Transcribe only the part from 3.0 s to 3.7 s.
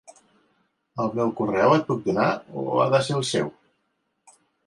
ser el seu?